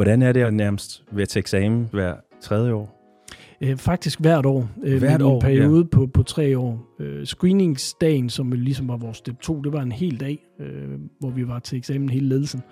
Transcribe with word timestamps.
Hvordan 0.00 0.22
er 0.22 0.32
det 0.32 0.40
at 0.40 0.54
nærmest 0.54 1.04
ved 1.12 1.22
at 1.22 1.28
tage 1.28 1.40
eksamen 1.40 1.88
hver 1.92 2.14
tredje 2.40 2.72
år? 2.72 3.16
Øh, 3.60 3.76
faktisk 3.76 4.20
hvert 4.20 4.46
år. 4.46 4.68
Øh, 4.84 4.98
Hvert 4.98 5.22
år, 5.22 5.34
en 5.34 5.40
periode 5.40 5.80
ja. 5.92 5.96
på, 5.96 6.06
på 6.06 6.22
tre 6.22 6.58
år. 6.58 6.96
Øh, 7.00 7.26
screeningsdagen, 7.26 8.30
som 8.30 8.52
ligesom 8.52 8.88
var 8.88 8.96
vores 8.96 9.16
step 9.16 9.40
2, 9.40 9.60
det 9.60 9.72
var 9.72 9.82
en 9.82 9.92
hel 9.92 10.20
dag, 10.20 10.46
øh, 10.60 10.88
hvor 11.18 11.30
vi 11.30 11.48
var 11.48 11.58
til 11.58 11.78
eksamen 11.78 12.08
hele 12.08 12.28
ledelsen. 12.28 12.62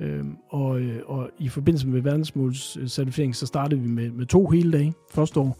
Øh, 0.00 0.24
og, 0.50 0.80
øh, 0.80 1.00
og 1.06 1.30
i 1.38 1.48
forbindelse 1.48 1.88
med 1.88 2.00
verdensmålscertificering, 2.00 3.36
så 3.36 3.46
startede 3.46 3.80
vi 3.80 3.88
med, 3.88 4.10
med 4.10 4.26
to 4.26 4.46
hele 4.46 4.72
dage 4.72 4.92
første 5.10 5.40
år, 5.40 5.58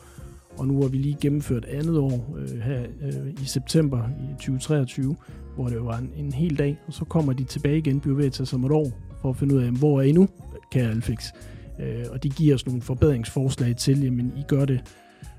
og 0.59 0.67
nu 0.67 0.83
har 0.83 0.89
vi 0.89 0.97
lige 0.97 1.17
gennemført 1.21 1.65
andet 1.65 1.99
år 1.99 2.37
øh, 2.39 2.61
her 2.61 2.81
øh, 2.81 3.43
i 3.43 3.45
september 3.45 4.09
i 4.09 4.33
2023, 4.33 5.17
hvor 5.55 5.69
det 5.69 5.85
var 5.85 5.99
en, 5.99 6.11
en 6.17 6.33
hel 6.33 6.59
dag, 6.59 6.79
og 6.87 6.93
så 6.93 7.05
kommer 7.05 7.33
de 7.33 7.45
tilbage 7.45 7.79
igen, 7.79 8.01
Biovetas 8.01 8.53
om 8.53 8.65
et 8.65 8.73
år, 8.73 8.93
for 9.23 9.31
at 9.31 9.37
finde 9.37 9.55
ud 9.55 9.63
af, 9.63 9.71
hvor 9.71 10.01
er 10.01 10.05
I 10.05 10.13
nu, 10.13 10.29
kære 10.71 10.91
Alfix? 10.91 11.33
Øh, 11.81 12.05
og 12.11 12.23
de 12.23 12.29
giver 12.29 12.55
os 12.55 12.67
nogle 12.67 12.83
forbedringsforslag 12.83 13.77
til, 13.77 14.05
jamen 14.05 14.33
I 14.37 14.43
gør 14.49 14.65
det 14.65 14.81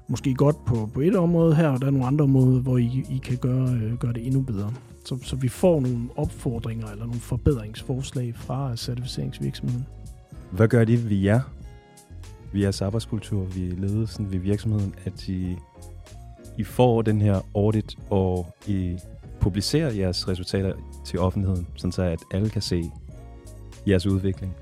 måske 0.08 0.34
godt 0.34 0.66
på, 0.66 0.90
på 0.94 1.02
et 1.02 1.16
område 1.16 1.56
her, 1.56 1.68
og 1.68 1.82
der 1.82 1.88
er 1.88 1.92
nogle 1.92 2.08
andre 2.08 2.24
områder, 2.24 2.62
hvor 2.62 2.78
I, 2.78 3.04
I 3.10 3.20
kan 3.24 3.38
gøre, 3.38 3.70
øh, 3.70 3.98
gøre 3.98 4.14
det 4.14 4.26
endnu 4.26 4.42
bedre. 4.42 4.74
Så, 5.06 5.18
så 5.24 5.36
vi 5.36 5.48
får 5.48 5.82
nogle 5.82 6.10
opfordringer 6.16 6.88
eller 6.88 7.06
nogle 7.06 7.20
forbedringsforslag 7.20 8.34
fra 8.36 8.76
certificeringsvirksomheden. 8.76 9.86
Hvad 10.52 10.68
gør 10.68 10.84
de 10.84 11.10
ved 11.10 11.18
jer, 11.18 11.42
Vi 12.54 12.64
jeres 12.64 12.82
arbejdskultur, 12.82 13.44
ved 13.44 13.72
ledelsen, 13.72 14.32
ved 14.32 14.40
virksomheden, 14.40 14.96
at 15.06 15.28
I, 15.28 15.56
I 16.58 16.64
får 16.64 17.02
den 17.02 17.22
her 17.22 17.42
audit, 17.56 17.98
og 18.10 18.56
I 18.68 18.98
publicerer 19.40 19.92
jeres 19.92 20.28
resultater 20.28 20.74
til 21.06 21.20
offentligheden, 21.20 21.68
sådan 21.76 21.92
så 21.92 22.02
at 22.02 22.20
alle 22.32 22.50
kan 22.50 22.62
se 22.62 22.84
jeres 23.88 24.06
udvikling? 24.06 24.56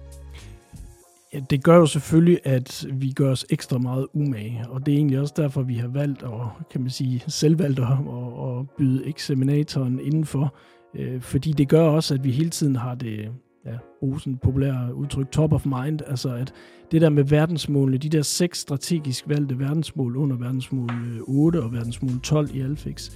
Ja, 1.33 1.39
det 1.49 1.63
gør 1.63 1.77
jo 1.77 1.85
selvfølgelig, 1.85 2.39
at 2.43 2.85
vi 2.93 3.11
gør 3.11 3.31
os 3.31 3.45
ekstra 3.49 3.77
meget 3.77 4.07
umage, 4.13 4.65
og 4.69 4.85
det 4.85 4.91
er 4.91 4.97
egentlig 4.97 5.19
også 5.19 5.33
derfor, 5.37 5.61
vi 5.61 5.75
har 5.75 5.87
valgt 5.87 6.23
at, 6.23 6.69
kan 6.71 6.81
man 6.81 6.89
sige, 6.89 7.23
selvvalgt 7.27 7.79
at, 7.79 7.85
at, 7.85 8.59
at 8.59 8.69
byde 8.77 9.07
eksaminatoren 9.07 9.99
indenfor, 9.99 10.55
øh, 10.95 11.21
fordi 11.21 11.51
det 11.51 11.69
gør 11.69 11.81
også, 11.81 12.13
at 12.13 12.23
vi 12.23 12.31
hele 12.31 12.49
tiden 12.49 12.75
har 12.75 12.95
det, 12.95 13.29
ja, 13.65 13.77
bruge 13.99 14.19
sådan 14.19 14.37
populære 14.37 14.95
udtryk, 14.95 15.31
top 15.31 15.53
of 15.53 15.65
mind, 15.65 15.99
altså 16.07 16.33
at 16.33 16.53
det 16.91 17.01
der 17.01 17.09
med 17.09 17.23
verdensmålene, 17.23 17.97
de 17.97 18.09
der 18.09 18.21
seks 18.21 18.59
strategisk 18.59 19.29
valgte 19.29 19.59
verdensmål 19.59 20.17
under 20.17 20.35
verdensmål 20.35 20.89
øh, 20.91 21.19
8 21.21 21.63
og 21.63 21.73
verdensmål 21.73 22.21
12 22.21 22.55
i 22.55 22.61
Alfix, 22.61 23.11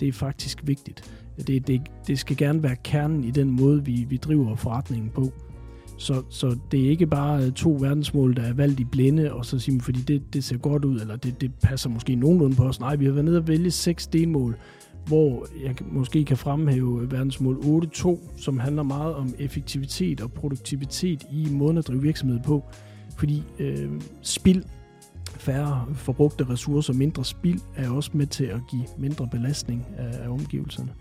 det 0.00 0.08
er 0.08 0.12
faktisk 0.12 0.60
vigtigt. 0.64 1.14
Det, 1.46 1.66
det, 1.66 1.82
det 2.06 2.18
skal 2.18 2.36
gerne 2.36 2.62
være 2.62 2.76
kernen 2.84 3.24
i 3.24 3.30
den 3.30 3.50
måde, 3.50 3.84
vi, 3.84 4.06
vi 4.08 4.16
driver 4.16 4.56
forretningen 4.56 5.10
på. 5.10 5.32
Så, 6.02 6.22
så 6.28 6.56
det 6.70 6.86
er 6.86 6.90
ikke 6.90 7.06
bare 7.06 7.44
øh, 7.44 7.52
to 7.52 7.76
verdensmål, 7.80 8.36
der 8.36 8.42
er 8.42 8.52
valgt 8.52 8.80
i 8.80 8.84
blinde, 8.84 9.32
og 9.32 9.46
så 9.46 9.58
sige, 9.58 9.80
fordi 9.80 10.00
det, 10.00 10.34
det 10.34 10.44
ser 10.44 10.56
godt 10.56 10.84
ud, 10.84 11.00
eller 11.00 11.16
det, 11.16 11.40
det 11.40 11.54
passer 11.62 11.88
måske 11.90 12.14
nogenlunde 12.14 12.56
på 12.56 12.64
os. 12.64 12.80
Nej, 12.80 12.96
vi 12.96 13.04
har 13.04 13.12
været 13.12 13.24
nede 13.24 13.38
og 13.38 13.48
vælge 13.48 13.70
seks 13.70 14.06
delmål, 14.06 14.56
hvor 15.06 15.46
jeg 15.64 15.74
måske 15.92 16.24
kan 16.24 16.36
fremhæve 16.36 17.02
øh, 17.02 17.12
verdensmål 17.12 17.56
8.2, 17.56 18.40
som 18.40 18.58
handler 18.58 18.82
meget 18.82 19.14
om 19.14 19.34
effektivitet 19.38 20.20
og 20.20 20.32
produktivitet 20.32 21.24
i 21.32 21.48
måden 21.50 21.78
at 21.78 21.88
drive 21.88 22.02
virksomhed 22.02 22.40
på. 22.44 22.64
Fordi 23.16 23.42
øh, 23.58 23.90
spild, 24.22 24.64
færre 25.28 25.86
forbrugte 25.94 26.44
ressourcer, 26.48 26.92
mindre 26.92 27.24
spild, 27.24 27.60
er 27.76 27.90
også 27.90 28.10
med 28.14 28.26
til 28.26 28.44
at 28.44 28.60
give 28.70 28.84
mindre 28.98 29.28
belastning 29.32 29.86
af, 29.98 30.24
af 30.24 30.28
omgivelserne. 30.28 30.92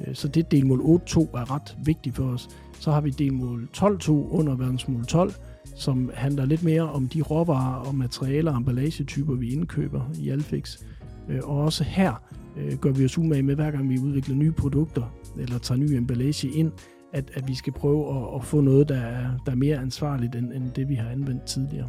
Øh, 0.00 0.14
så 0.14 0.28
det 0.28 0.50
delmål 0.50 0.80
8.2 0.80 1.20
er 1.20 1.54
ret 1.54 1.76
vigtigt 1.84 2.16
for 2.16 2.24
os. 2.24 2.48
Så 2.80 2.90
har 2.90 3.00
vi 3.00 3.10
delmål 3.10 3.68
12.2 3.76 4.10
under 4.10 4.54
verdensmål 4.54 5.04
12, 5.04 5.32
som 5.76 6.10
handler 6.14 6.44
lidt 6.44 6.62
mere 6.62 6.82
om 6.82 7.08
de 7.08 7.22
råvarer 7.22 7.86
og 7.86 7.94
materialer 7.94 8.52
og 8.52 8.58
emballagetyper, 8.58 9.34
vi 9.34 9.52
indkøber 9.52 10.10
i 10.20 10.30
Alfix. 10.30 10.78
Øh, 11.28 11.40
og 11.42 11.60
også 11.60 11.84
her 11.84 12.22
øh, 12.56 12.78
gør 12.78 12.90
vi 12.90 13.04
os 13.04 13.18
umage 13.18 13.42
med, 13.42 13.54
hver 13.54 13.70
gang 13.70 13.88
vi 13.88 13.98
udvikler 13.98 14.36
nye 14.36 14.52
produkter 14.52 15.14
eller 15.38 15.58
tager 15.58 15.78
ny 15.78 15.90
emballage 15.90 16.48
ind, 16.48 16.72
at, 17.12 17.30
at 17.34 17.48
vi 17.48 17.54
skal 17.54 17.72
prøve 17.72 18.16
at, 18.16 18.40
at 18.40 18.44
få 18.44 18.60
noget, 18.60 18.88
der 18.88 18.96
er, 18.96 19.30
der 19.46 19.52
er 19.52 19.56
mere 19.56 19.78
ansvarligt 19.78 20.34
end, 20.34 20.52
end 20.52 20.70
det, 20.76 20.88
vi 20.88 20.94
har 20.94 21.08
anvendt 21.08 21.44
tidligere. 21.44 21.88